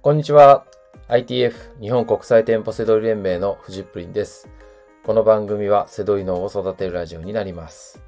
[0.00, 0.64] こんにちは。
[1.08, 4.48] ITF 日本国際店舗セドリ連盟のフジップリンです。
[5.02, 8.00] この番組はセドリ脳を育てるラジオになります。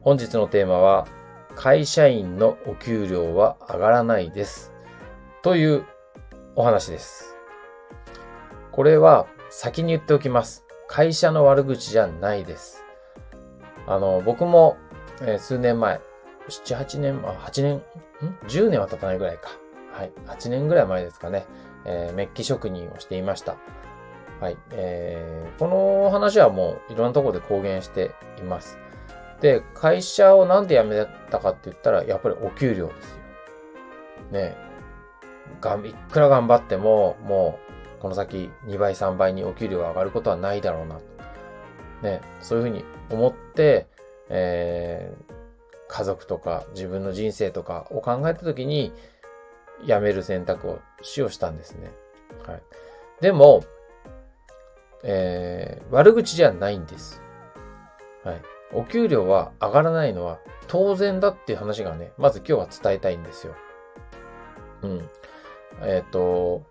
[0.00, 1.08] 本日のテーマは
[1.56, 4.72] 会社員のお給料は上がらないです。
[5.42, 5.84] という
[6.54, 7.34] お話です。
[8.70, 10.64] これは先に言っておきます。
[10.86, 12.84] 会社の悪口じゃないです。
[13.88, 14.76] あの、僕も、
[15.22, 16.00] え数年前、
[16.48, 17.82] 7、8年、あ、8年、ん
[18.46, 19.50] ?10 年は経たないぐらいか。
[19.98, 20.12] はい。
[20.28, 21.44] 8年ぐらい前ですかね。
[21.84, 23.56] えーメッキ職人をしていました。
[24.40, 24.56] はい。
[24.70, 28.78] えーこの話はもういろんなところで公言しています。
[29.40, 33.18] で、会社をなんで辞めたかって言ったら、やっぱりお給料ですよ。
[34.30, 34.56] ね
[35.60, 37.58] がん、いくら頑張っても、も
[37.98, 41.02] う、この先2倍、3倍にお給料が上がることはないだろうなと。
[42.02, 43.88] ね、そういうふうに思って、
[44.28, 45.38] えー
[45.90, 48.92] 家族とか自分の人生とかを考えたときに、
[49.86, 51.90] 辞める選択をしをしたんですね。
[52.46, 52.62] はい。
[53.20, 53.64] でも、
[55.04, 57.22] えー悪口じゃないんです。
[58.24, 58.42] はい。
[58.72, 63.54] お給料は上がらないのは当然だっていう話がね、まず今日は伝えたいんですよ。
[64.82, 65.08] うん。
[65.82, 66.62] えっ、と、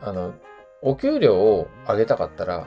[0.00, 0.34] あの、
[0.80, 2.66] お給料を上げたかったら、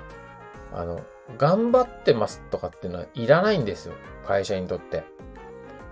[0.73, 1.01] あの、
[1.37, 3.95] 頑張ってますとかっていうのはいらないんですよ。
[4.25, 5.03] 会社にとって。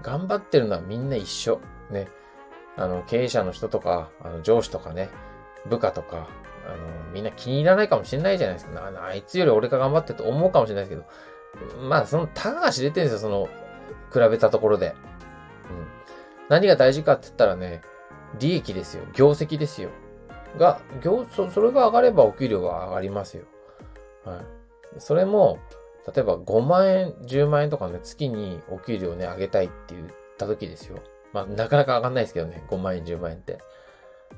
[0.04, 1.60] 頑張ってるのはみんな一緒。
[1.90, 2.08] ね。
[2.78, 5.10] あの、経営者の人とか、あの上司とかね、
[5.70, 6.28] 部下とか、
[6.66, 8.92] あの、みんな気に入らないかもしれないじゃないですか。
[9.06, 11.04] あいつより俺が頑張ってと思うかもしれないです
[11.60, 13.50] けど、まあ、その、たが知れてるんですよ、その、
[14.12, 14.88] 比べたところで。
[14.88, 14.96] うん。
[16.50, 17.82] 何が大事かって言ったらね、
[18.40, 19.04] 利益ですよ。
[19.14, 19.90] 業績ですよ。
[20.58, 23.44] が、業、そ、それが上がればお給料は上がりますよ。
[24.26, 25.00] はい。
[25.00, 25.60] それも、
[26.14, 30.98] 例えば5万円、10万円とかね、月にお給料ね、上げたいって言った時ですよ。
[31.34, 33.60] まあ、なかなか上がんないですけどね、5万円、10万円って。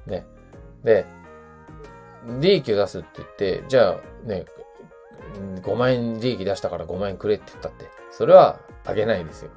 [0.07, 0.25] ね。
[0.83, 1.05] で、
[2.39, 4.45] 利益を出すって言って、じゃあね、
[5.61, 9.51] 5万円利益出したから5万円くれって言ったって、それは上げないですよ。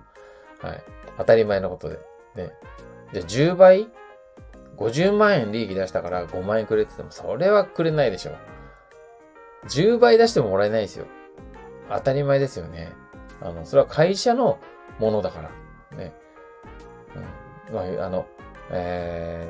[0.60, 0.82] はい。
[1.16, 1.98] 当たり前のことで。
[2.34, 2.52] ね。
[3.12, 3.88] じゃあ10倍
[4.76, 8.32] ?50 万円利益出したから5万円くれって言っても、それはくれないでしょ。
[9.68, 11.06] 10倍出してももらえないですよ。
[11.88, 12.92] 当たり前ですよね。
[13.40, 14.58] あの、それは会社の
[14.98, 15.96] ものだから。
[15.96, 16.12] ね。
[17.14, 17.74] うん。
[17.74, 18.26] まあ、あの、
[18.70, 19.48] え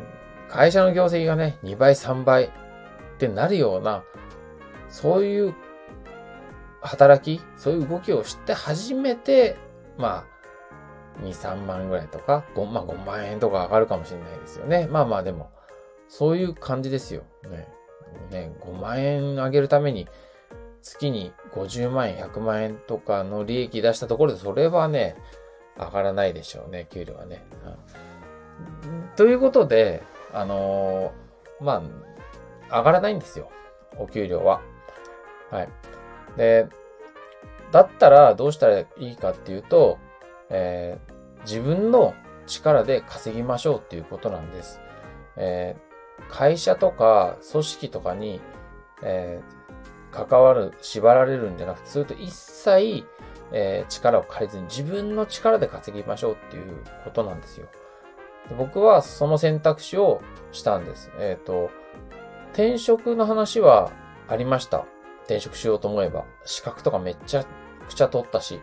[0.49, 2.51] ー、会社の業績がね、2倍、3倍っ
[3.19, 4.05] てなるような、
[4.89, 5.55] そういう
[6.81, 9.57] 働き、そういう動きをして初めて、
[9.97, 10.25] ま
[11.19, 14.87] あ、2、3万ぐらいとか、5, まあ、5万円とか上がるかもしれないですよね。
[14.91, 15.51] まあまあでも、
[16.09, 17.23] そういう感じですよ。
[17.51, 17.69] ね。
[18.31, 20.09] ね、5万円上げるために、
[20.83, 25.17] 月に50万円、100万円とかの利益出したところで、それはね、
[25.79, 27.45] 上がらないでしょうね、給料はね。
[28.85, 30.03] うんということで、
[30.33, 31.83] あのーま
[32.71, 33.51] あ、上がらないんですよ。
[33.97, 34.61] お給料は。
[35.51, 35.69] はい。
[36.37, 36.67] で、
[37.73, 39.99] だったらどうしたらいいかっていうと、
[40.51, 42.15] えー自分の
[42.49, 44.81] 力で稼ぎましょうっていうことなんです。
[45.37, 45.89] えー
[46.29, 48.41] 会社とか組織とかに、
[49.03, 49.59] えー
[50.11, 53.05] 関わる、縛られるんじゃなくて、それと一切、
[53.53, 57.67] えー力を借りずに自分の力で稼ぎましょうっていうことなんですよ。
[58.57, 60.23] 僕はその選択肢を
[60.53, 61.11] したんです。
[61.19, 61.71] えっ、と、
[62.53, 63.91] 転職の話は
[64.29, 64.85] ありました。
[65.25, 66.25] 転職しようと思えば。
[66.45, 67.45] 資格とかめっちゃ
[67.87, 68.61] くちゃ取ったし、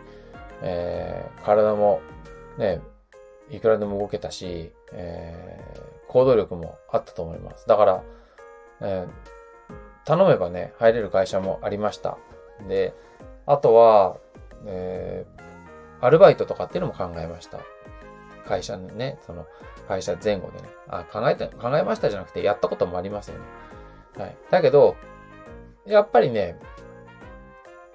[0.62, 2.00] えー体も
[2.58, 2.80] ね、
[3.50, 7.66] いくらでも動けたし、えー行動力もあったと思います。
[7.66, 8.02] だから、
[8.80, 9.36] えー
[10.06, 12.16] 頼めばね、入れる会社もありました。
[12.68, 12.94] で、
[13.44, 14.18] あとは、
[14.66, 15.46] えー
[16.00, 17.60] アルバイトとかっていうのも考えました。
[18.46, 19.46] 会社のね、その、
[19.88, 20.68] 会社前後でね。
[20.88, 23.44] あ、考えて、考えましたじゃなくて、やったこともありますよね。
[24.18, 24.36] はい。
[24.50, 24.96] だけど、
[25.86, 26.58] やっぱりね、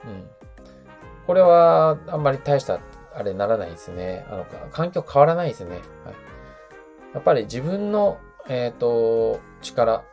[0.04, 0.30] うん。
[1.28, 2.80] これは、あんまり大した、
[3.14, 4.26] あれならないですね。
[4.30, 5.76] あの、環境変わらないですね。
[5.76, 5.82] はい。
[7.14, 8.18] やっぱり自分の、
[8.48, 10.04] えっ、と、力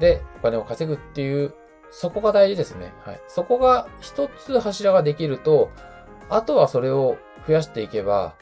[0.00, 1.54] でお金を稼ぐっていう、
[1.90, 2.92] そこが大事ですね。
[3.04, 3.20] はい。
[3.28, 5.70] そこが一つ柱ができると、
[6.28, 7.16] あとはそれを
[7.46, 8.34] 増やしていけば、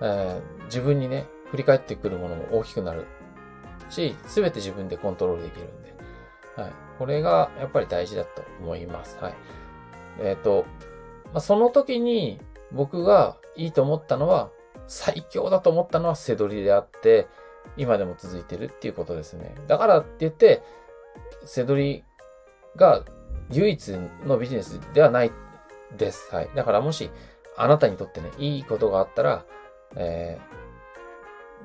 [0.00, 3.06] えー自分にね、振り返ってくるものも大きくなる
[3.88, 5.94] し、すべて自分でコントロールできるんで、
[6.56, 6.72] はい。
[6.98, 9.18] これがやっぱり大事だと思います。
[9.20, 9.34] はい。
[10.20, 10.64] えっ、と、
[11.26, 12.40] まあ、その時に
[12.72, 14.50] 僕がいいと思ったのは、
[14.88, 17.28] 最強だと思ったのはセドリであって、
[17.76, 19.54] 今でも続いてるっていうことですね。
[19.66, 20.62] だからって言って、
[21.44, 22.04] セドリ
[22.76, 23.04] が
[23.50, 23.88] 唯一
[24.24, 25.32] のビジネスではない
[25.96, 26.34] です。
[26.34, 26.50] はい。
[26.54, 27.10] だからもし、
[27.56, 29.44] あなたにとってね、いいことがあったら、
[29.96, 30.56] えー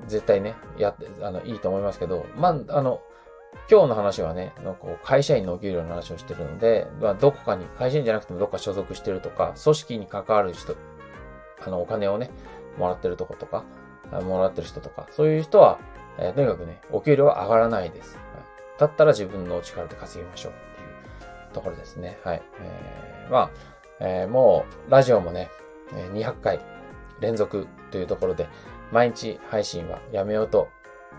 [0.06, 3.00] 絶対ね、やって、あの、いいと思いますけど、まあ、あの、
[3.70, 10.76] 今日の話はね、こう会社員のお給料の話をしてるので、まあ、どこかに、会社員じゃなくてもどっか所属してるとか、組織に関わる人、
[11.64, 12.30] あの、お金をね、
[12.78, 13.64] もらってるとことか、
[14.10, 15.78] もらってる人とか、そういう人は、
[16.18, 18.16] えー、とにかくね、お給料は上がらないです。
[18.16, 22.18] はい、だったら自分の力で稼ぎましょうっていうところですね。
[22.24, 22.42] はい。
[22.60, 23.50] えー、まあ、
[24.04, 25.48] えー、もう、ラジオもね、
[26.12, 26.60] 200回
[27.20, 28.48] 連続というところで、
[28.90, 30.68] 毎日配信はやめようと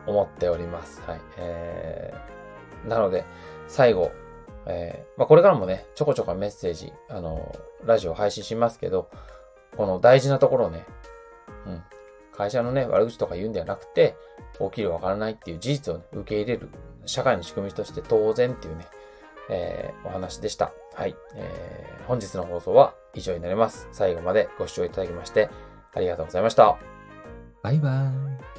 [0.06, 1.01] 思っております。
[1.07, 1.21] はい。
[1.38, 3.24] えー、なので、
[3.68, 4.12] 最後、
[4.65, 9.09] えー、まあ、これからもね、ちょこちょこメッセージ、あの、ラジオ配信しますけど、
[9.77, 10.86] この大事なところをね、
[11.65, 11.83] うん、
[12.36, 14.18] 会社のね、悪口とか言うんではなくて、
[14.59, 16.69] 起きるわからないっていう事実を、ね、受け入れる、
[17.06, 18.86] 社会の仕組みとして当然っていうね、
[19.50, 20.74] えー、お話でした。
[20.95, 22.07] はい、えー。
[22.07, 23.88] 本日の放送は以上になります。
[23.92, 25.50] 最後までご視聴いただきまして、
[25.94, 26.78] ありがとうございました。
[27.62, 28.52] バイバーイ。